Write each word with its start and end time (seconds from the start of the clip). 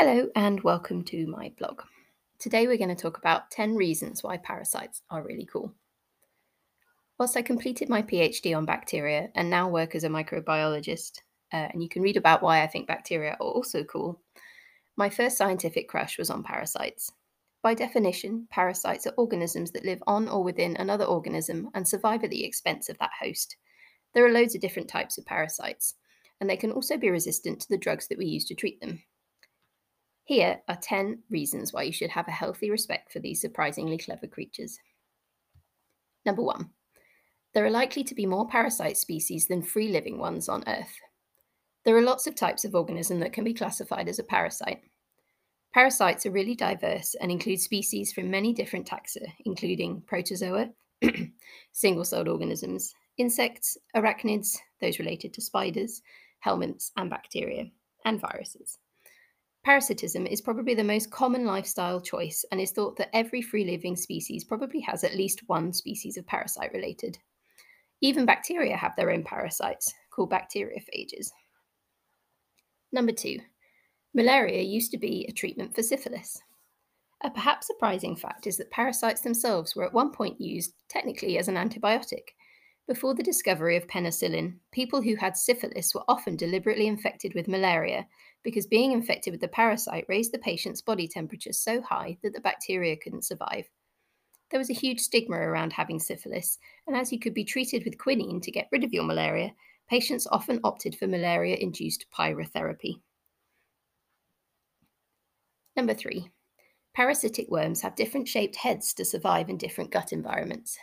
Hello 0.00 0.28
and 0.36 0.60
welcome 0.60 1.02
to 1.06 1.26
my 1.26 1.50
blog. 1.58 1.82
Today 2.38 2.68
we're 2.68 2.76
going 2.76 2.88
to 2.88 2.94
talk 2.94 3.18
about 3.18 3.50
10 3.50 3.74
reasons 3.74 4.22
why 4.22 4.36
parasites 4.36 5.02
are 5.10 5.24
really 5.24 5.44
cool. 5.44 5.74
Whilst 7.18 7.36
I 7.36 7.42
completed 7.42 7.88
my 7.88 8.02
PhD 8.02 8.56
on 8.56 8.64
bacteria 8.64 9.30
and 9.34 9.50
now 9.50 9.68
work 9.68 9.96
as 9.96 10.04
a 10.04 10.08
microbiologist, 10.08 11.18
uh, 11.52 11.66
and 11.72 11.82
you 11.82 11.88
can 11.88 12.02
read 12.02 12.16
about 12.16 12.44
why 12.44 12.62
I 12.62 12.68
think 12.68 12.86
bacteria 12.86 13.32
are 13.40 13.46
also 13.48 13.82
cool, 13.82 14.22
my 14.96 15.10
first 15.10 15.36
scientific 15.36 15.88
crush 15.88 16.16
was 16.16 16.30
on 16.30 16.44
parasites. 16.44 17.10
By 17.64 17.74
definition, 17.74 18.46
parasites 18.52 19.04
are 19.08 19.14
organisms 19.16 19.72
that 19.72 19.84
live 19.84 20.00
on 20.06 20.28
or 20.28 20.44
within 20.44 20.76
another 20.76 21.06
organism 21.06 21.70
and 21.74 21.88
survive 21.88 22.22
at 22.22 22.30
the 22.30 22.44
expense 22.44 22.88
of 22.88 22.96
that 22.98 23.10
host. 23.20 23.56
There 24.14 24.24
are 24.24 24.32
loads 24.32 24.54
of 24.54 24.60
different 24.60 24.88
types 24.88 25.18
of 25.18 25.26
parasites, 25.26 25.96
and 26.40 26.48
they 26.48 26.56
can 26.56 26.70
also 26.70 26.96
be 26.96 27.10
resistant 27.10 27.58
to 27.62 27.68
the 27.68 27.78
drugs 27.78 28.06
that 28.06 28.18
we 28.18 28.26
use 28.26 28.44
to 28.44 28.54
treat 28.54 28.80
them. 28.80 29.02
Here 30.28 30.60
are 30.68 30.76
10 30.76 31.22
reasons 31.30 31.72
why 31.72 31.84
you 31.84 31.92
should 31.92 32.10
have 32.10 32.28
a 32.28 32.32
healthy 32.32 32.70
respect 32.70 33.10
for 33.10 33.18
these 33.18 33.40
surprisingly 33.40 33.96
clever 33.96 34.26
creatures. 34.26 34.78
Number 36.26 36.42
one, 36.42 36.68
there 37.54 37.64
are 37.64 37.70
likely 37.70 38.04
to 38.04 38.14
be 38.14 38.26
more 38.26 38.46
parasite 38.46 38.98
species 38.98 39.46
than 39.46 39.62
free 39.62 39.88
living 39.88 40.18
ones 40.18 40.46
on 40.46 40.64
Earth. 40.66 40.92
There 41.86 41.96
are 41.96 42.02
lots 42.02 42.26
of 42.26 42.34
types 42.34 42.66
of 42.66 42.74
organism 42.74 43.20
that 43.20 43.32
can 43.32 43.42
be 43.42 43.54
classified 43.54 44.06
as 44.06 44.18
a 44.18 44.22
parasite. 44.22 44.82
Parasites 45.72 46.26
are 46.26 46.30
really 46.30 46.54
diverse 46.54 47.14
and 47.22 47.32
include 47.32 47.60
species 47.60 48.12
from 48.12 48.30
many 48.30 48.52
different 48.52 48.86
taxa, 48.86 49.32
including 49.46 50.02
protozoa, 50.02 50.68
single 51.72 52.04
celled 52.04 52.28
organisms, 52.28 52.94
insects, 53.16 53.78
arachnids, 53.96 54.58
those 54.82 54.98
related 54.98 55.32
to 55.32 55.40
spiders, 55.40 56.02
helminths, 56.44 56.90
and 56.98 57.08
bacteria, 57.08 57.70
and 58.04 58.20
viruses. 58.20 58.78
Parasitism 59.68 60.26
is 60.26 60.40
probably 60.40 60.72
the 60.72 60.82
most 60.82 61.10
common 61.10 61.44
lifestyle 61.44 62.00
choice 62.00 62.42
and 62.50 62.58
is 62.58 62.70
thought 62.70 62.96
that 62.96 63.14
every 63.14 63.42
free 63.42 63.66
living 63.66 63.96
species 63.96 64.42
probably 64.42 64.80
has 64.80 65.04
at 65.04 65.14
least 65.14 65.42
one 65.46 65.74
species 65.74 66.16
of 66.16 66.26
parasite 66.26 66.72
related. 66.72 67.18
Even 68.00 68.24
bacteria 68.24 68.74
have 68.74 68.96
their 68.96 69.10
own 69.10 69.22
parasites, 69.22 69.92
called 70.08 70.30
bacteriophages. 70.30 71.32
Number 72.92 73.12
two, 73.12 73.40
malaria 74.14 74.62
used 74.62 74.90
to 74.92 74.96
be 74.96 75.26
a 75.28 75.32
treatment 75.32 75.74
for 75.74 75.82
syphilis. 75.82 76.40
A 77.22 77.30
perhaps 77.30 77.66
surprising 77.66 78.16
fact 78.16 78.46
is 78.46 78.56
that 78.56 78.70
parasites 78.70 79.20
themselves 79.20 79.76
were 79.76 79.84
at 79.84 79.92
one 79.92 80.12
point 80.12 80.40
used 80.40 80.72
technically 80.88 81.36
as 81.36 81.46
an 81.46 81.56
antibiotic. 81.56 82.28
Before 82.86 83.14
the 83.14 83.22
discovery 83.22 83.76
of 83.76 83.86
penicillin, 83.86 84.54
people 84.72 85.02
who 85.02 85.16
had 85.16 85.36
syphilis 85.36 85.94
were 85.94 86.04
often 86.08 86.36
deliberately 86.36 86.86
infected 86.86 87.34
with 87.34 87.48
malaria 87.48 88.06
because 88.42 88.66
being 88.66 88.92
infected 88.92 89.32
with 89.32 89.40
the 89.40 89.48
parasite 89.48 90.04
raised 90.08 90.32
the 90.32 90.38
patient's 90.38 90.80
body 90.80 91.08
temperature 91.08 91.52
so 91.52 91.80
high 91.82 92.18
that 92.22 92.32
the 92.32 92.40
bacteria 92.40 92.96
couldn't 92.96 93.24
survive. 93.24 93.68
There 94.50 94.58
was 94.58 94.70
a 94.70 94.74
huge 94.74 95.00
stigma 95.00 95.36
around 95.36 95.72
having 95.72 95.98
syphilis, 95.98 96.58
and 96.86 96.96
as 96.96 97.12
you 97.12 97.18
could 97.18 97.34
be 97.34 97.44
treated 97.44 97.84
with 97.84 97.98
quinine 97.98 98.40
to 98.40 98.50
get 98.50 98.68
rid 98.72 98.84
of 98.84 98.92
your 98.92 99.04
malaria, 99.04 99.52
patients 99.88 100.26
often 100.30 100.60
opted 100.64 100.94
for 100.94 101.06
malaria 101.06 101.56
induced 101.56 102.06
pyrotherapy. 102.10 103.00
Number 105.76 105.94
three, 105.94 106.30
parasitic 106.94 107.48
worms 107.50 107.82
have 107.82 107.94
different 107.94 108.26
shaped 108.26 108.56
heads 108.56 108.92
to 108.94 109.04
survive 109.04 109.48
in 109.48 109.58
different 109.58 109.90
gut 109.90 110.12
environments. 110.12 110.78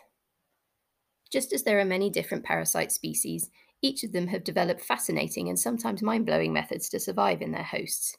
Just 1.32 1.52
as 1.52 1.64
there 1.64 1.80
are 1.80 1.86
many 1.86 2.10
different 2.10 2.46
parasite 2.46 2.92
species, 2.92 3.50
each 3.82 4.04
of 4.04 4.12
them 4.12 4.28
have 4.28 4.44
developed 4.44 4.82
fascinating 4.82 5.50
and 5.50 5.60
sometimes 5.60 6.02
mind 6.02 6.26
blowing 6.26 6.54
methods 6.54 6.90
to 6.90 7.00
survive 7.00 7.42
in 7.42 7.52
their 7.52 7.64
hosts. 7.64 8.18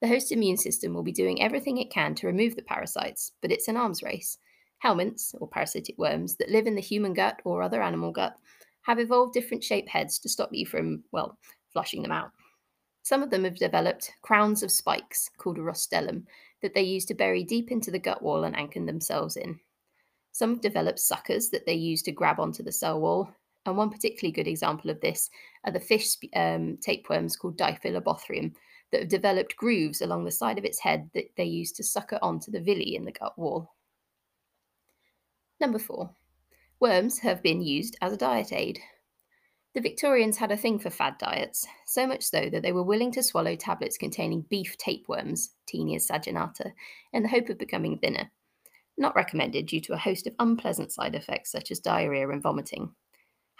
The 0.00 0.08
host 0.08 0.32
immune 0.32 0.56
system 0.56 0.94
will 0.94 1.02
be 1.02 1.12
doing 1.12 1.42
everything 1.42 1.78
it 1.78 1.90
can 1.90 2.14
to 2.16 2.26
remove 2.26 2.56
the 2.56 2.62
parasites, 2.62 3.32
but 3.42 3.52
it's 3.52 3.68
an 3.68 3.76
arms 3.76 4.02
race. 4.02 4.38
Helminths, 4.84 5.34
or 5.38 5.48
parasitic 5.48 5.98
worms, 5.98 6.36
that 6.36 6.50
live 6.50 6.66
in 6.66 6.74
the 6.74 6.80
human 6.80 7.12
gut 7.12 7.40
or 7.44 7.62
other 7.62 7.82
animal 7.82 8.12
gut, 8.12 8.36
have 8.82 8.98
evolved 8.98 9.34
different 9.34 9.62
shaped 9.62 9.90
heads 9.90 10.18
to 10.20 10.28
stop 10.28 10.48
you 10.52 10.64
from, 10.64 11.04
well, 11.12 11.36
flushing 11.72 12.02
them 12.02 12.12
out. 12.12 12.30
Some 13.02 13.22
of 13.22 13.30
them 13.30 13.44
have 13.44 13.56
developed 13.56 14.12
crowns 14.22 14.62
of 14.62 14.70
spikes, 14.70 15.30
called 15.36 15.58
a 15.58 15.62
rostellum, 15.62 16.24
that 16.62 16.74
they 16.74 16.82
use 16.82 17.04
to 17.06 17.14
bury 17.14 17.44
deep 17.44 17.70
into 17.70 17.90
the 17.90 17.98
gut 17.98 18.22
wall 18.22 18.44
and 18.44 18.56
anchor 18.56 18.84
themselves 18.84 19.36
in. 19.36 19.60
Some 20.32 20.50
have 20.50 20.60
developed 20.60 20.98
suckers 20.98 21.50
that 21.50 21.66
they 21.66 21.74
use 21.74 22.02
to 22.02 22.12
grab 22.12 22.38
onto 22.38 22.62
the 22.62 22.72
cell 22.72 23.00
wall, 23.00 23.34
and 23.66 23.76
one 23.76 23.90
particularly 23.90 24.32
good 24.32 24.48
example 24.48 24.90
of 24.90 25.00
this 25.00 25.30
are 25.64 25.72
the 25.72 25.80
fish 25.80 26.16
um, 26.34 26.78
tapeworms 26.80 27.36
called 27.36 27.58
Diphyllobothrium 27.58 28.52
that 28.90 29.00
have 29.00 29.08
developed 29.08 29.56
grooves 29.56 30.00
along 30.00 30.24
the 30.24 30.30
side 30.30 30.58
of 30.58 30.64
its 30.64 30.80
head 30.80 31.10
that 31.14 31.30
they 31.36 31.44
use 31.44 31.72
to 31.72 31.84
sucker 31.84 32.18
onto 32.22 32.50
the 32.50 32.60
villi 32.60 32.96
in 32.96 33.04
the 33.04 33.12
gut 33.12 33.38
wall. 33.38 33.74
Number 35.60 35.78
four, 35.78 36.10
worms 36.80 37.18
have 37.18 37.42
been 37.42 37.60
used 37.60 37.96
as 38.00 38.12
a 38.12 38.16
diet 38.16 38.52
aid. 38.52 38.80
The 39.74 39.80
Victorians 39.80 40.36
had 40.36 40.50
a 40.50 40.56
thing 40.56 40.80
for 40.80 40.90
fad 40.90 41.18
diets, 41.18 41.64
so 41.86 42.06
much 42.06 42.24
so 42.24 42.48
that 42.50 42.62
they 42.62 42.72
were 42.72 42.82
willing 42.82 43.12
to 43.12 43.22
swallow 43.22 43.54
tablets 43.54 43.96
containing 43.96 44.46
beef 44.50 44.76
tapeworms, 44.78 45.54
Taenia 45.72 46.00
saginata, 46.00 46.72
in 47.12 47.22
the 47.22 47.28
hope 47.28 47.50
of 47.50 47.58
becoming 47.58 47.98
thinner. 47.98 48.30
Not 48.98 49.14
recommended 49.14 49.66
due 49.66 49.80
to 49.82 49.92
a 49.92 49.98
host 49.98 50.26
of 50.26 50.34
unpleasant 50.40 50.90
side 50.90 51.14
effects 51.14 51.52
such 51.52 51.70
as 51.70 51.78
diarrhea 51.78 52.28
and 52.30 52.42
vomiting. 52.42 52.90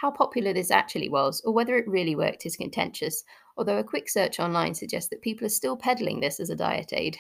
How 0.01 0.11
popular 0.11 0.55
this 0.55 0.71
actually 0.71 1.11
was, 1.11 1.43
or 1.45 1.53
whether 1.53 1.77
it 1.77 1.87
really 1.87 2.17
worked, 2.17 2.47
is 2.47 2.57
contentious, 2.57 3.23
although 3.59 3.77
a 3.77 3.85
quick 3.85 4.09
search 4.09 4.41
online 4.41 4.73
suggests 4.73 5.11
that 5.11 5.21
people 5.21 5.45
are 5.45 5.51
still 5.51 5.77
peddling 5.77 6.21
this 6.21 6.41
as 6.41 6.49
a 6.49 6.57
diet 6.57 6.95
aid. 6.95 7.19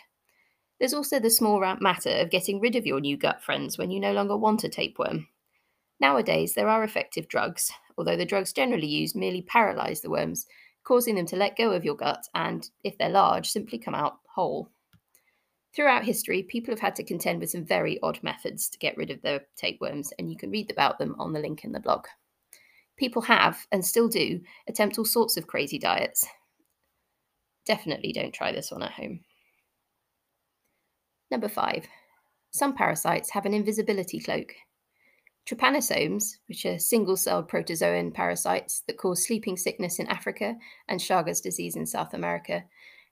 There's 0.78 0.94
also 0.94 1.20
the 1.20 1.28
small 1.28 1.60
matter 1.78 2.08
of 2.08 2.30
getting 2.30 2.58
rid 2.58 2.76
of 2.76 2.86
your 2.86 2.98
new 2.98 3.18
gut 3.18 3.42
friends 3.42 3.76
when 3.76 3.90
you 3.90 4.00
no 4.00 4.12
longer 4.12 4.34
want 4.34 4.64
a 4.64 4.70
tapeworm. 4.70 5.28
Nowadays, 6.00 6.54
there 6.54 6.70
are 6.70 6.82
effective 6.82 7.28
drugs, 7.28 7.70
although 7.98 8.16
the 8.16 8.24
drugs 8.24 8.50
generally 8.50 8.86
used 8.86 9.14
merely 9.14 9.42
paralyze 9.42 10.00
the 10.00 10.08
worms, 10.08 10.46
causing 10.82 11.16
them 11.16 11.26
to 11.26 11.36
let 11.36 11.58
go 11.58 11.72
of 11.72 11.84
your 11.84 11.96
gut 11.96 12.26
and, 12.34 12.70
if 12.82 12.96
they're 12.96 13.10
large, 13.10 13.50
simply 13.50 13.76
come 13.76 13.94
out 13.94 14.20
whole. 14.34 14.70
Throughout 15.76 16.06
history, 16.06 16.44
people 16.44 16.72
have 16.72 16.80
had 16.80 16.96
to 16.96 17.04
contend 17.04 17.40
with 17.40 17.50
some 17.50 17.66
very 17.66 18.00
odd 18.02 18.18
methods 18.22 18.70
to 18.70 18.78
get 18.78 18.96
rid 18.96 19.10
of 19.10 19.20
their 19.20 19.42
tapeworms, 19.54 20.14
and 20.18 20.30
you 20.30 20.38
can 20.38 20.50
read 20.50 20.70
about 20.70 20.98
them 20.98 21.14
on 21.18 21.34
the 21.34 21.40
link 21.40 21.62
in 21.62 21.72
the 21.72 21.78
blog 21.78 22.06
people 22.96 23.22
have 23.22 23.66
and 23.72 23.84
still 23.84 24.08
do 24.08 24.40
attempt 24.68 24.98
all 24.98 25.04
sorts 25.04 25.36
of 25.36 25.46
crazy 25.46 25.78
diets. 25.78 26.26
Definitely 27.66 28.12
don't 28.12 28.34
try 28.34 28.52
this 28.52 28.70
one 28.70 28.82
at 28.82 28.92
home. 28.92 29.20
Number 31.30 31.48
five, 31.48 31.86
some 32.50 32.74
parasites 32.74 33.30
have 33.30 33.46
an 33.46 33.54
invisibility 33.54 34.18
cloak. 34.18 34.54
Trypanosomes, 35.46 36.36
which 36.46 36.66
are 36.66 36.78
single 36.78 37.16
celled 37.16 37.48
protozoan 37.48 38.12
parasites 38.12 38.82
that 38.86 38.98
cause 38.98 39.24
sleeping 39.24 39.56
sickness 39.56 39.98
in 39.98 40.06
Africa 40.08 40.56
and 40.88 41.00
Chagas 41.00 41.42
disease 41.42 41.76
in 41.76 41.86
South 41.86 42.14
America, 42.14 42.64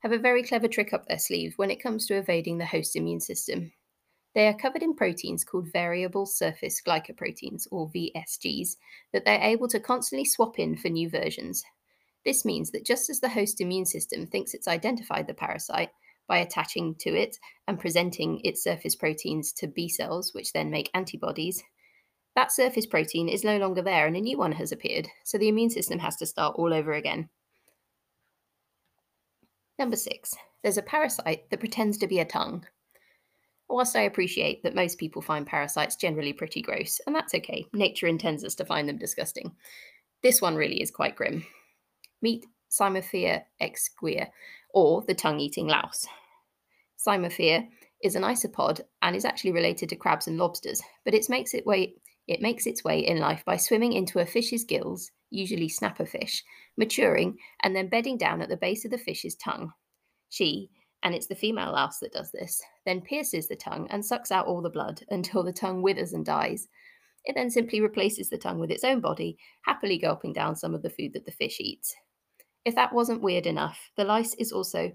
have 0.02 0.12
a 0.12 0.18
very 0.18 0.42
clever 0.42 0.68
trick 0.68 0.92
up 0.92 1.06
their 1.06 1.18
sleeve 1.18 1.54
when 1.56 1.70
it 1.70 1.82
comes 1.82 2.06
to 2.06 2.16
evading 2.16 2.58
the 2.58 2.66
host 2.66 2.96
immune 2.96 3.20
system. 3.20 3.72
They 4.38 4.47
are 4.47 4.54
covered 4.54 4.84
in 4.84 4.94
proteins 4.94 5.43
called 5.43 5.72
variable 5.72 6.25
surface 6.25 6.81
glycoproteins, 6.81 7.66
or 7.72 7.91
VSGs, 7.91 8.76
that 9.12 9.25
they're 9.25 9.43
able 9.43 9.66
to 9.66 9.81
constantly 9.81 10.25
swap 10.25 10.60
in 10.60 10.76
for 10.76 10.88
new 10.88 11.10
versions. 11.10 11.65
This 12.25 12.44
means 12.44 12.71
that 12.71 12.87
just 12.87 13.10
as 13.10 13.19
the 13.19 13.31
host 13.31 13.60
immune 13.60 13.84
system 13.84 14.28
thinks 14.28 14.54
it's 14.54 14.69
identified 14.69 15.26
the 15.26 15.34
parasite 15.34 15.91
by 16.28 16.38
attaching 16.38 16.94
to 17.00 17.16
it 17.16 17.37
and 17.66 17.81
presenting 17.81 18.41
its 18.44 18.62
surface 18.62 18.94
proteins 18.94 19.53
to 19.54 19.66
B 19.66 19.88
cells, 19.88 20.32
which 20.32 20.53
then 20.53 20.70
make 20.70 20.88
antibodies, 20.94 21.65
that 22.37 22.53
surface 22.53 22.87
protein 22.87 23.28
is 23.28 23.43
no 23.43 23.59
longer 23.59 23.82
there 23.82 24.06
and 24.06 24.16
a 24.16 24.20
new 24.20 24.38
one 24.38 24.53
has 24.53 24.70
appeared, 24.70 25.09
so 25.25 25.37
the 25.37 25.49
immune 25.49 25.70
system 25.70 25.99
has 25.99 26.15
to 26.15 26.26
start 26.26 26.55
all 26.56 26.72
over 26.72 26.93
again. 26.93 27.28
Number 29.81 29.97
six, 29.97 30.37
there's 30.62 30.79
a 30.79 30.82
parasite 30.82 31.50
that 31.50 31.58
pretends 31.58 31.99
to 31.99 32.06
be 32.06 32.20
a 32.20 32.25
tongue. 32.25 32.64
Whilst 33.69 33.97
I 33.97 34.03
appreciate 34.03 34.62
that 34.62 34.75
most 34.75 34.99
people 34.99 35.20
find 35.20 35.47
parasites 35.47 35.97
generally 35.97 36.32
pretty 36.32 36.62
gross, 36.62 37.00
and 37.06 37.15
that's 37.15 37.35
okay, 37.35 37.67
nature 37.75 38.06
intends 38.06 38.43
us 38.44 38.55
to 38.56 38.65
find 38.65 38.88
them 38.88 38.97
disgusting. 38.97 39.53
This 40.23 40.41
one 40.41 40.56
really 40.56 40.81
is 40.81 40.91
quite 40.91 41.17
grim. 41.17 41.44
Meet 42.23 42.47
Cymothoa 42.70 43.43
exigua, 43.61 44.29
or 44.73 45.03
the 45.03 45.15
tongue 45.15 45.41
eating 45.41 45.67
louse. 45.67 46.06
Cymothoa 46.99 47.69
is 48.03 48.15
an 48.15 48.23
isopod 48.23 48.81
and 49.03 49.15
is 49.15 49.25
actually 49.25 49.53
related 49.53 49.88
to 49.91 49.97
crabs 49.97 50.26
and 50.26 50.38
lobsters, 50.38 50.81
but 51.05 51.15
it 51.15 51.29
makes, 51.29 51.53
it 51.53 51.67
way, 51.67 51.94
it 52.26 52.41
makes 52.41 52.67
its 52.67 52.85
way 52.85 53.00
in 53.00 53.19
life 53.19 53.44
by 53.44 53.56
swimming 53.56 53.93
into 53.93 54.19
a 54.19 54.26
fish's 54.26 54.65
gills, 54.65 55.11
usually 55.31 55.69
snapper 55.69 56.06
fish, 56.06 56.43
maturing, 56.76 57.37
and 57.62 57.76
then 57.76 57.88
bedding 57.88 58.17
down 58.17 58.41
at 58.41 58.49
the 58.49 58.56
base 58.56 58.85
of 58.85 58.91
the 58.91 58.99
fish's 58.99 59.35
tongue. 59.37 59.73
She 60.31 60.70
and 61.02 61.14
it's 61.14 61.26
the 61.26 61.34
female 61.34 61.72
louse 61.72 61.98
that 62.00 62.12
does 62.12 62.30
this, 62.32 62.62
then 62.84 63.00
pierces 63.00 63.48
the 63.48 63.56
tongue 63.56 63.86
and 63.90 64.04
sucks 64.04 64.32
out 64.32 64.46
all 64.46 64.60
the 64.60 64.70
blood 64.70 65.02
until 65.10 65.42
the 65.42 65.52
tongue 65.52 65.82
withers 65.82 66.12
and 66.12 66.24
dies. 66.24 66.68
It 67.24 67.34
then 67.34 67.50
simply 67.50 67.80
replaces 67.80 68.30
the 68.30 68.38
tongue 68.38 68.58
with 68.58 68.70
its 68.70 68.84
own 68.84 69.00
body, 69.00 69.36
happily 69.64 69.98
gulping 69.98 70.32
down 70.32 70.56
some 70.56 70.74
of 70.74 70.82
the 70.82 70.90
food 70.90 71.12
that 71.12 71.26
the 71.26 71.32
fish 71.32 71.60
eats. 71.60 71.94
If 72.64 72.74
that 72.74 72.92
wasn't 72.92 73.22
weird 73.22 73.46
enough, 73.46 73.90
the 73.96 74.04
lice 74.04 74.34
is 74.34 74.52
also 74.52 74.92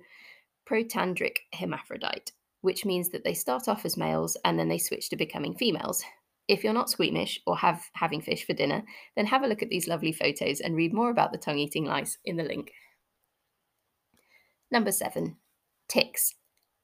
protandric 0.70 1.38
hermaphrodite, 1.54 2.32
which 2.62 2.86
means 2.86 3.10
that 3.10 3.24
they 3.24 3.34
start 3.34 3.68
off 3.68 3.86
as 3.86 3.98
males 3.98 4.38
and 4.46 4.58
then 4.58 4.70
they 4.70 4.78
switch 4.78 5.10
to 5.10 5.16
becoming 5.16 5.56
females. 5.56 6.04
If 6.48 6.64
you're 6.64 6.74
not 6.74 6.90
squeamish 6.90 7.40
or 7.48 7.58
have 7.58 7.82
having 7.94 8.22
fish 8.22 8.46
for 8.46 8.54
dinner, 8.54 8.84
then 9.16 9.26
have 9.28 9.44
a 9.44 9.48
look 9.48 9.62
at 9.64 9.70
these 9.70 9.88
lovely 9.88 10.12
photos 10.12 10.60
and 10.60 10.76
read 10.76 10.94
more 10.94 11.10
about 11.10 11.32
the 11.32 11.38
tongue 11.38 11.58
eating 11.58 11.86
lice 11.86 12.18
in 12.26 12.36
the 12.36 12.44
link. 12.44 12.72
Number 14.72 14.92
seven, 14.92 15.38
ticks. 15.94 16.34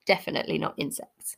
Definitely 0.06 0.60
not 0.60 0.76
insects. 0.78 1.36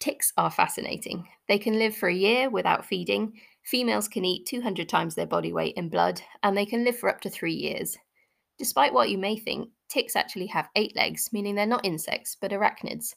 Ticks 0.00 0.32
are 0.36 0.50
fascinating. 0.50 1.28
They 1.46 1.58
can 1.58 1.78
live 1.78 1.96
for 1.96 2.08
a 2.08 2.14
year 2.14 2.50
without 2.50 2.84
feeding. 2.84 3.34
Females 3.62 4.08
can 4.08 4.24
eat 4.24 4.46
200 4.46 4.88
times 4.88 5.14
their 5.14 5.26
body 5.26 5.52
weight 5.52 5.76
in 5.76 5.88
blood, 5.88 6.20
and 6.42 6.56
they 6.56 6.66
can 6.66 6.84
live 6.84 6.98
for 6.98 7.08
up 7.08 7.20
to 7.20 7.30
three 7.30 7.54
years. 7.54 7.96
Despite 8.58 8.92
what 8.92 9.10
you 9.10 9.18
may 9.18 9.36
think, 9.36 9.70
ticks 9.88 10.16
actually 10.16 10.46
have 10.46 10.70
eight 10.74 10.96
legs, 10.96 11.30
meaning 11.32 11.54
they're 11.54 11.66
not 11.66 11.84
insects 11.84 12.36
but 12.40 12.50
arachnids, 12.50 13.14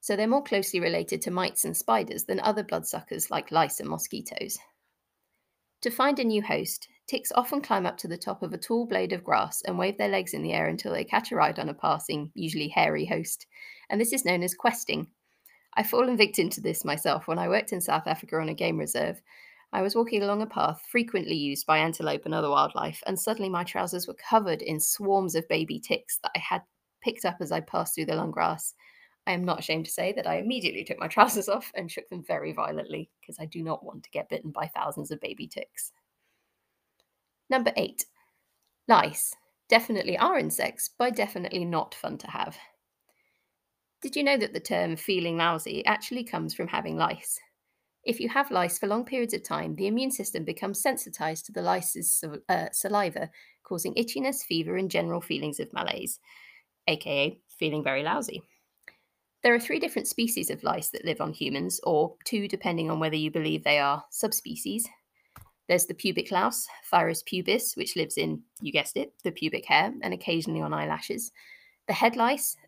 so 0.00 0.14
they're 0.14 0.26
more 0.26 0.42
closely 0.42 0.80
related 0.80 1.22
to 1.22 1.30
mites 1.30 1.64
and 1.64 1.76
spiders 1.76 2.24
than 2.24 2.40
other 2.40 2.62
bloodsuckers 2.62 3.30
like 3.30 3.50
lice 3.50 3.80
and 3.80 3.88
mosquitoes. 3.88 4.58
To 5.82 5.90
find 5.90 6.18
a 6.18 6.24
new 6.24 6.42
host, 6.42 6.88
ticks 7.06 7.32
often 7.34 7.60
climb 7.60 7.86
up 7.86 7.98
to 7.98 8.08
the 8.08 8.16
top 8.16 8.42
of 8.42 8.52
a 8.52 8.58
tall 8.58 8.86
blade 8.86 9.12
of 9.12 9.24
grass 9.24 9.62
and 9.62 9.78
wave 9.78 9.98
their 9.98 10.08
legs 10.08 10.34
in 10.34 10.42
the 10.42 10.52
air 10.52 10.68
until 10.68 10.92
they 10.92 11.04
catch 11.04 11.32
a 11.32 11.36
ride 11.36 11.58
on 11.58 11.68
a 11.68 11.74
passing, 11.74 12.30
usually 12.34 12.68
hairy 12.68 13.04
host, 13.04 13.46
and 13.90 14.00
this 14.00 14.12
is 14.12 14.24
known 14.24 14.42
as 14.42 14.54
questing. 14.54 15.08
I've 15.74 15.88
fallen 15.88 16.16
victim 16.16 16.50
to 16.50 16.60
this 16.60 16.84
myself 16.84 17.26
when 17.26 17.38
I 17.38 17.48
worked 17.48 17.72
in 17.72 17.80
South 17.80 18.06
Africa 18.06 18.36
on 18.36 18.48
a 18.48 18.54
game 18.54 18.78
reserve. 18.78 19.22
I 19.72 19.80
was 19.80 19.94
walking 19.94 20.22
along 20.22 20.42
a 20.42 20.46
path 20.46 20.82
frequently 20.90 21.34
used 21.34 21.66
by 21.66 21.78
antelope 21.78 22.26
and 22.26 22.34
other 22.34 22.50
wildlife, 22.50 23.02
and 23.06 23.18
suddenly 23.18 23.48
my 23.48 23.64
trousers 23.64 24.06
were 24.06 24.14
covered 24.14 24.60
in 24.60 24.80
swarms 24.80 25.34
of 25.34 25.48
baby 25.48 25.80
ticks 25.80 26.18
that 26.22 26.32
I 26.36 26.40
had 26.40 26.62
picked 27.02 27.24
up 27.24 27.38
as 27.40 27.50
I 27.50 27.60
passed 27.60 27.94
through 27.94 28.06
the 28.06 28.16
long 28.16 28.30
grass. 28.30 28.74
I 29.26 29.32
am 29.32 29.44
not 29.44 29.60
ashamed 29.60 29.86
to 29.86 29.90
say 29.90 30.12
that 30.12 30.26
I 30.26 30.36
immediately 30.36 30.84
took 30.84 30.98
my 30.98 31.08
trousers 31.08 31.48
off 31.48 31.72
and 31.74 31.90
shook 31.90 32.08
them 32.10 32.22
very 32.22 32.52
violently 32.52 33.10
because 33.20 33.38
I 33.40 33.46
do 33.46 33.62
not 33.62 33.84
want 33.84 34.02
to 34.04 34.10
get 34.10 34.28
bitten 34.28 34.50
by 34.50 34.66
thousands 34.66 35.10
of 35.10 35.20
baby 35.20 35.46
ticks. 35.46 35.92
Number 37.52 37.72
eight, 37.76 38.06
lice. 38.88 39.36
Definitely 39.68 40.16
are 40.16 40.38
insects, 40.38 40.88
but 40.98 41.14
definitely 41.14 41.66
not 41.66 41.94
fun 41.94 42.16
to 42.16 42.30
have. 42.30 42.56
Did 44.00 44.16
you 44.16 44.24
know 44.24 44.38
that 44.38 44.54
the 44.54 44.58
term 44.58 44.96
feeling 44.96 45.36
lousy 45.36 45.84
actually 45.84 46.24
comes 46.24 46.54
from 46.54 46.66
having 46.68 46.96
lice? 46.96 47.38
If 48.04 48.20
you 48.20 48.30
have 48.30 48.50
lice 48.50 48.78
for 48.78 48.86
long 48.86 49.04
periods 49.04 49.34
of 49.34 49.42
time, 49.42 49.76
the 49.76 49.86
immune 49.86 50.10
system 50.10 50.46
becomes 50.46 50.80
sensitized 50.80 51.44
to 51.44 51.52
the 51.52 51.60
lice's 51.60 52.24
uh, 52.48 52.68
saliva, 52.72 53.28
causing 53.64 53.94
itchiness, 53.96 54.42
fever, 54.42 54.78
and 54.78 54.90
general 54.90 55.20
feelings 55.20 55.60
of 55.60 55.70
malaise, 55.74 56.20
aka 56.88 57.38
feeling 57.58 57.84
very 57.84 58.02
lousy. 58.02 58.40
There 59.42 59.54
are 59.54 59.60
three 59.60 59.78
different 59.78 60.08
species 60.08 60.48
of 60.48 60.64
lice 60.64 60.88
that 60.88 61.04
live 61.04 61.20
on 61.20 61.34
humans, 61.34 61.80
or 61.84 62.14
two 62.24 62.48
depending 62.48 62.90
on 62.90 62.98
whether 62.98 63.16
you 63.16 63.30
believe 63.30 63.62
they 63.62 63.78
are 63.78 64.06
subspecies. 64.10 64.88
There's 65.72 65.86
the 65.86 65.94
pubic 65.94 66.30
louse, 66.30 66.68
Pthirus 66.92 67.24
pubis, 67.24 67.78
which 67.78 67.96
lives 67.96 68.18
in, 68.18 68.42
you 68.60 68.70
guessed 68.70 68.98
it, 68.98 69.14
the 69.24 69.32
pubic 69.32 69.64
hair 69.64 69.90
and 70.02 70.12
occasionally 70.12 70.60
on 70.60 70.74
eyelashes. 70.74 71.32
The 71.86 71.94
head 71.94 72.14
lice, 72.14 72.58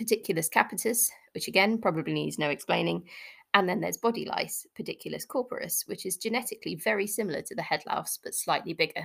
Pediculus 0.00 0.48
capitis, 0.48 1.10
which 1.34 1.46
again 1.46 1.76
probably 1.76 2.14
needs 2.14 2.38
no 2.38 2.48
explaining. 2.48 3.06
And 3.52 3.68
then 3.68 3.82
there's 3.82 3.98
body 3.98 4.24
lice, 4.24 4.66
Pediculus 4.78 5.26
corporis, 5.26 5.86
which 5.86 6.06
is 6.06 6.16
genetically 6.16 6.76
very 6.76 7.06
similar 7.06 7.42
to 7.42 7.54
the 7.54 7.60
head 7.60 7.82
louse 7.86 8.18
but 8.24 8.34
slightly 8.34 8.72
bigger. 8.72 9.04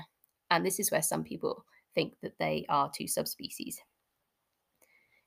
And 0.50 0.65
this 0.65 0.79
is 0.79 0.89
where 0.89 1.01
some 1.01 1.25
people 1.25 1.65
think 1.95 2.13
that 2.21 2.39
they 2.39 2.65
are 2.69 2.89
two 2.89 3.07
subspecies. 3.07 3.81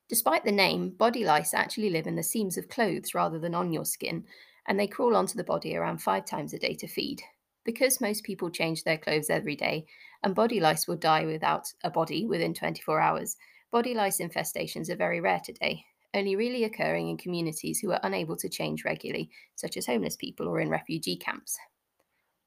Despite 0.09 0.47
the 0.47 0.53
name, 0.53 0.89
body 0.89 1.27
lice 1.27 1.53
actually 1.53 1.91
live 1.91 2.07
in 2.07 2.17
the 2.17 2.23
seams 2.23 2.57
of 2.57 2.71
clothes 2.71 3.15
rather 3.15 3.39
than 3.39 3.55
on 3.55 3.75
your 3.75 3.85
skin, 3.85 4.25
and 4.69 4.81
they 4.81 4.87
crawl 4.87 5.17
onto 5.17 5.37
the 5.37 5.45
body 5.45 5.77
around 5.77 5.99
five 5.99 6.25
times 6.25 6.55
a 6.55 6.59
day 6.59 6.73
to 6.77 6.87
feed. 6.87 7.21
Because 7.65 8.01
most 8.01 8.25
people 8.25 8.51
change 8.51 8.85
their 8.85 8.99
clothes 8.99 9.31
every 9.31 9.57
day, 9.57 9.87
and 10.23 10.35
body 10.35 10.61
lice 10.61 10.87
will 10.87 10.97
die 10.97 11.27
without 11.27 11.73
a 11.85 11.91
body 11.91 12.27
within 12.27 12.55
24 12.55 13.01
hours, 13.01 13.37
body 13.71 13.95
lice 13.95 14.19
infestations 14.19 14.91
are 14.91 14.97
very 14.97 15.21
rare 15.21 15.41
today, 15.45 15.85
only 16.15 16.37
really 16.37 16.65
occurring 16.65 17.09
in 17.09 17.17
communities 17.17 17.79
who 17.79 17.93
are 17.93 18.01
unable 18.03 18.37
to 18.37 18.49
change 18.49 18.85
regularly, 18.85 19.31
such 19.55 19.77
as 19.77 19.87
homeless 19.87 20.17
people 20.17 20.49
or 20.49 20.61
in 20.61 20.69
refugee 20.69 21.17
camps. 21.17 21.59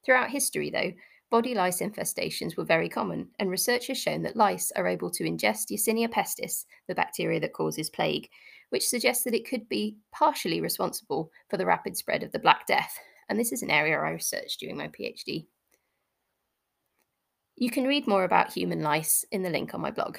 Throughout 0.06 0.30
history, 0.30 0.70
though, 0.70 0.94
Body 1.32 1.56
lice 1.56 1.82
infestations 1.82 2.56
were 2.56 2.64
very 2.64 2.88
common, 2.88 3.30
and 3.40 3.50
research 3.50 3.88
has 3.88 3.98
shown 3.98 4.22
that 4.22 4.36
lice 4.36 4.72
are 4.76 4.88
able 4.88 5.10
to 5.10 5.24
ingest 5.24 5.72
Yersinia 5.72 6.08
pestis, 6.08 6.66
the 6.88 6.94
bacteria 6.94 7.40
that 7.40 7.54
causes 7.54 7.90
plague, 7.90 8.30
which 8.70 8.88
suggests 8.88 9.24
that 9.24 9.34
it 9.34 9.46
could 9.46 9.68
be 9.68 9.98
partially 10.12 10.62
responsible 10.62 11.32
for 11.50 11.58
the 11.58 11.66
rapid 11.66 11.98
spread 11.98 12.22
of 12.22 12.32
the 12.32 12.40
Black 12.40 12.68
Death. 12.68 13.00
And 13.30 13.40
this 13.40 13.52
is 13.52 13.64
an 13.64 13.72
area 13.72 13.98
I 13.98 14.12
researched 14.12 14.60
during 14.60 14.78
my 14.78 14.88
PhD. 14.88 15.48
You 17.56 17.72
can 17.72 17.86
read 17.86 18.08
more 18.08 18.26
about 18.26 18.54
human 18.54 18.82
lice 18.82 19.26
in 19.32 19.42
the 19.42 19.50
link 19.50 19.74
on 19.74 19.82
my 19.82 19.92
blog. 19.92 20.18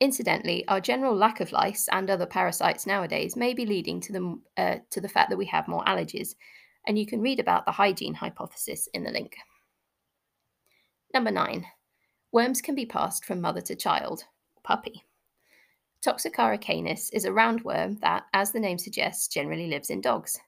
Incidentally, 0.00 0.66
our 0.68 0.80
general 0.80 1.14
lack 1.14 1.40
of 1.40 1.52
lice 1.52 1.88
and 1.92 2.08
other 2.08 2.26
parasites 2.26 2.86
nowadays 2.86 3.36
may 3.36 3.52
be 3.52 3.66
leading 3.66 4.00
to 4.00 4.12
the, 4.12 4.40
uh, 4.56 4.76
to 4.90 5.00
the 5.00 5.08
fact 5.08 5.28
that 5.28 5.36
we 5.36 5.46
have 5.46 5.68
more 5.68 5.84
allergies, 5.84 6.34
and 6.86 6.98
you 6.98 7.06
can 7.06 7.20
read 7.20 7.38
about 7.38 7.66
the 7.66 7.72
hygiene 7.72 8.14
hypothesis 8.14 8.88
in 8.94 9.04
the 9.04 9.10
link. 9.10 9.36
Number 11.12 11.30
nine, 11.30 11.66
worms 12.32 12.62
can 12.62 12.74
be 12.74 12.86
passed 12.86 13.24
from 13.24 13.40
mother 13.40 13.60
to 13.62 13.74
child, 13.74 14.24
puppy. 14.62 15.04
Toxocara 16.06 16.58
canis 16.58 17.10
is 17.10 17.26
a 17.26 17.30
roundworm 17.30 18.00
that, 18.00 18.24
as 18.32 18.52
the 18.52 18.60
name 18.60 18.78
suggests, 18.78 19.28
generally 19.28 19.66
lives 19.66 19.90
in 19.90 20.00
dogs. 20.00 20.38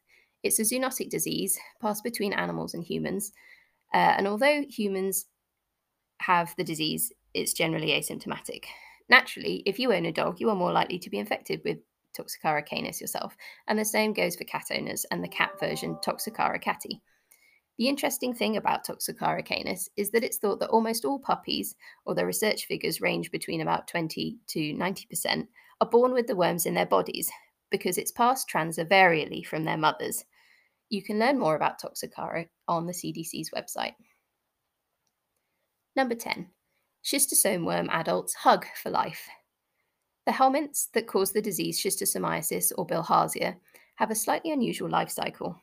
It's 0.43 0.59
a 0.59 0.62
zoonotic 0.62 1.11
disease 1.11 1.59
passed 1.81 2.03
between 2.03 2.33
animals 2.33 2.75
and 2.75 2.83
humans, 2.83 3.33
uh, 3.94 4.15
and 4.17 4.27
although 4.27 4.62
humans 4.69 5.27
have 6.21 6.55
the 6.56 6.65
disease, 6.65 7.12
it's 7.35 7.53
generally 7.53 7.89
asymptomatic. 7.89 8.65
Naturally, 9.09 9.62
if 9.67 9.79
you 9.79 9.93
own 9.93 10.06
a 10.06 10.12
dog, 10.12 10.41
you 10.41 10.49
are 10.50 10.56
more 10.56 10.73
likely 10.73 10.99
to 10.99 11.11
be 11.11 11.19
infected 11.19 11.61
with 11.65 11.79
Toxocara 12.17 12.67
canis 12.67 13.00
yourself, 13.00 13.37
and 13.69 13.79
the 13.79 13.85
same 13.85 14.12
goes 14.12 14.37
for 14.37 14.44
cat 14.44 14.67
owners 14.71 15.06
and 15.11 15.23
the 15.23 15.29
cat 15.29 15.59
version 15.59 15.97
Toxocara 16.05 16.62
cati. 16.62 17.00
The 17.79 17.89
interesting 17.89 18.35
thing 18.35 18.56
about 18.56 18.87
Toxocara 18.87 19.44
canis 19.44 19.89
is 19.97 20.11
that 20.11 20.23
it's 20.23 20.37
thought 20.37 20.61
that 20.61 20.71
almost 20.71 21.05
all 21.05 21.19
puppies, 21.19 21.75
although 22.06 22.25
research 22.25 22.67
figures 22.67 23.00
range 23.00 23.31
between 23.31 23.62
about 23.62 23.89
20 23.89 24.39
to 24.49 24.59
90%, 24.75 25.47
are 25.81 25.89
born 25.89 26.12
with 26.12 26.27
the 26.27 26.37
worms 26.37 26.67
in 26.67 26.75
their 26.75 26.87
bodies 26.87 27.31
because 27.71 27.96
it's 27.96 28.13
passed 28.13 28.49
transovarially 28.49 29.44
from 29.44 29.65
their 29.65 29.79
mothers. 29.79 30.25
You 30.93 31.03
can 31.03 31.19
learn 31.19 31.39
more 31.39 31.56
about 31.56 31.81
Toxocara 31.81 32.46
on 32.69 32.84
the 32.84 32.93
CDC's 32.93 33.49
website. 33.51 33.94
Number 35.96 36.15
10. 36.15 36.49
Schistosome 37.03 37.65
worm 37.65 37.89
adults 37.91 38.34
hug 38.34 38.67
for 38.82 38.91
life. 38.91 39.27
The 40.27 40.32
helminths 40.32 40.89
that 40.93 41.06
cause 41.06 41.32
the 41.32 41.41
disease 41.41 41.82
schistosomiasis 41.82 42.72
or 42.77 42.87
bilharzia 42.87 43.56
have 43.94 44.11
a 44.11 44.15
slightly 44.15 44.53
unusual 44.53 44.91
life 44.91 45.08
cycle 45.08 45.56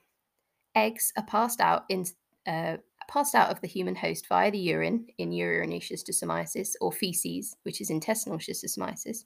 eggs 0.76 1.14
are 1.16 1.26
passed 1.26 1.62
out 1.62 1.84
in 1.90 2.06
uh, 2.48 2.78
passed 3.08 3.36
out 3.36 3.52
of 3.52 3.62
the 3.62 3.68
human 3.68 3.96
host 3.96 4.28
via 4.28 4.50
the 4.50 4.58
urine 4.58 5.06
in 5.20 5.32
urinary 5.32 5.80
schistosomiasis 5.80 6.74
or 6.82 6.92
feces, 6.92 7.56
which 7.64 7.82
is 7.82 7.92
intestinal 7.92 8.40
schistosomiasis. 8.40 9.26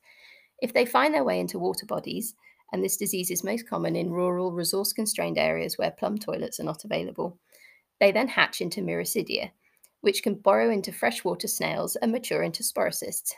If 0.61 0.73
they 0.73 0.85
find 0.85 1.13
their 1.13 1.23
way 1.23 1.39
into 1.39 1.59
water 1.59 1.85
bodies, 1.85 2.35
and 2.73 2.83
this 2.83 2.97
disease 2.97 3.29
is 3.29 3.43
most 3.43 3.69
common 3.69 3.95
in 3.95 4.11
rural, 4.11 4.51
resource 4.51 4.91
constrained 4.93 5.37
areas 5.37 5.77
where 5.77 5.91
plum 5.91 6.17
toilets 6.17 6.59
are 6.59 6.63
not 6.63 6.83
available, 6.83 7.37
they 7.99 8.11
then 8.11 8.27
hatch 8.27 8.61
into 8.61 8.81
miracidia, 8.81 9.51
which 10.01 10.23
can 10.23 10.33
burrow 10.33 10.71
into 10.71 10.91
freshwater 10.91 11.47
snails 11.47 11.95
and 11.97 12.11
mature 12.11 12.41
into 12.41 12.63
sporocysts. 12.63 13.31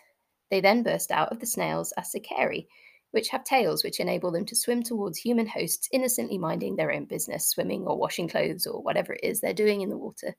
They 0.49 0.61
then 0.61 0.83
burst 0.83 1.11
out 1.11 1.33
of 1.33 1.39
the 1.41 1.45
snails 1.45 1.91
as 1.97 2.13
cercaria, 2.13 2.65
which 3.11 3.27
have 3.29 3.43
tails 3.43 3.83
which 3.83 3.99
enable 3.99 4.31
them 4.31 4.45
to 4.45 4.55
swim 4.55 4.81
towards 4.81 5.17
human 5.17 5.47
hosts, 5.47 5.89
innocently 5.91 6.37
minding 6.37 6.77
their 6.77 6.91
own 6.91 7.03
business, 7.03 7.49
swimming 7.49 7.85
or 7.85 7.97
washing 7.97 8.29
clothes 8.29 8.65
or 8.65 8.81
whatever 8.81 9.13
it 9.13 9.23
is 9.23 9.41
they're 9.41 9.53
doing 9.53 9.81
in 9.81 9.89
the 9.89 9.97
water. 9.97 10.33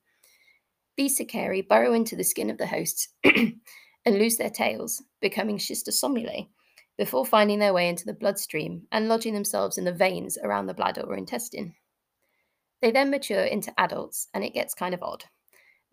These 0.97 1.19
cercaria 1.19 1.69
burrow 1.69 1.93
into 1.93 2.17
the 2.17 2.25
skin 2.25 2.49
of 2.49 2.57
the 2.57 2.67
hosts 2.67 3.09
and 3.25 3.59
lose 4.07 4.39
their 4.39 4.49
tails, 4.49 5.03
becoming 5.21 5.59
schistosomulae, 5.59 6.49
before 6.99 7.27
finding 7.27 7.59
their 7.59 7.75
way 7.75 7.89
into 7.89 8.05
the 8.05 8.13
bloodstream 8.13 8.87
and 8.93 9.09
lodging 9.09 9.35
themselves 9.35 9.79
in 9.79 9.85
the 9.85 9.93
veins 9.93 10.39
around 10.43 10.67
the 10.67 10.75
bladder 10.75 11.03
or 11.03 11.17
intestine. 11.17 11.75
They 12.81 12.91
then 12.91 13.11
mature 13.11 13.45
into 13.45 13.73
adults, 13.79 14.29
and 14.35 14.45
it 14.45 14.55
gets 14.55 14.75
kind 14.75 14.95
of 14.95 15.03
odd. 15.03 15.25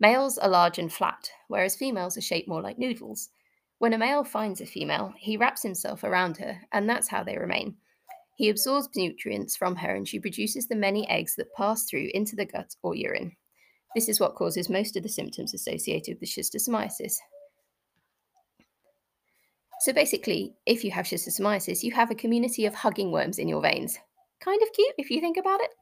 Males 0.00 0.38
are 0.38 0.48
large 0.48 0.78
and 0.78 0.92
flat, 0.92 1.30
whereas 1.48 1.76
females 1.76 2.16
are 2.16 2.22
shaped 2.22 2.48
more 2.48 2.62
like 2.62 2.78
noodles, 2.78 3.30
when 3.78 3.92
a 3.92 3.98
male 3.98 4.24
finds 4.24 4.60
a 4.60 4.66
female, 4.66 5.12
he 5.18 5.36
wraps 5.36 5.62
himself 5.62 6.04
around 6.04 6.36
her, 6.38 6.62
and 6.72 6.88
that's 6.88 7.08
how 7.08 7.24
they 7.24 7.36
remain. 7.36 7.76
He 8.36 8.48
absorbs 8.48 8.88
nutrients 8.96 9.56
from 9.56 9.76
her, 9.76 9.94
and 9.94 10.08
she 10.08 10.20
produces 10.20 10.66
the 10.66 10.76
many 10.76 11.08
eggs 11.08 11.36
that 11.36 11.52
pass 11.54 11.84
through 11.84 12.08
into 12.14 12.36
the 12.36 12.46
gut 12.46 12.74
or 12.82 12.94
urine. 12.94 13.36
This 13.94 14.08
is 14.08 14.18
what 14.18 14.36
causes 14.36 14.70
most 14.70 14.96
of 14.96 15.02
the 15.02 15.08
symptoms 15.08 15.54
associated 15.54 16.18
with 16.20 16.30
schistosomiasis. 16.30 17.16
So 19.84 19.92
basically, 19.92 20.54
if 20.64 20.82
you 20.82 20.90
have 20.92 21.04
schistosomiasis, 21.04 21.82
you 21.82 21.92
have 21.92 22.10
a 22.10 22.14
community 22.14 22.64
of 22.64 22.74
hugging 22.74 23.12
worms 23.12 23.38
in 23.38 23.48
your 23.48 23.60
veins. 23.60 23.98
Kind 24.40 24.62
of 24.62 24.72
cute 24.72 24.94
if 24.96 25.10
you 25.10 25.20
think 25.20 25.36
about 25.36 25.60
it. 25.60 25.72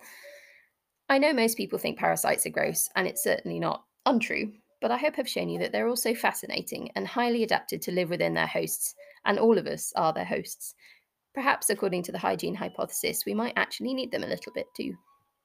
I 1.09 1.19
know 1.19 1.33
most 1.33 1.57
people 1.57 1.79
think 1.79 2.01
parasites 2.01 2.45
are 2.45 2.51
gross, 2.51 2.91
and 2.97 3.07
it's 3.07 3.23
certainly 3.23 3.61
not 3.61 3.85
untrue, 4.05 4.55
but 4.81 4.91
I 4.91 4.97
hope 4.97 5.15
I've 5.19 5.29
shown 5.29 5.49
you 5.49 5.61
that 5.61 5.71
they're 5.71 5.87
also 5.87 6.17
fascinating 6.17 6.91
and 6.97 7.07
highly 7.07 7.45
adapted 7.45 7.81
to 7.83 7.93
live 7.93 8.11
within 8.11 8.35
their 8.35 8.49
hosts, 8.49 8.93
and 9.25 9.39
all 9.39 9.57
of 9.57 9.69
us 9.69 9.93
are 9.95 10.13
their 10.13 10.25
hosts. 10.25 10.75
Perhaps, 11.33 11.71
according 11.71 12.03
to 12.03 12.11
the 12.11 12.19
hygiene 12.19 12.57
hypothesis, 12.57 13.23
we 13.25 13.35
might 13.35 13.53
actually 13.55 13.95
need 13.95 14.11
them 14.11 14.25
a 14.25 14.29
little 14.29 14.53
bit 14.53 14.67
too. 14.77 14.97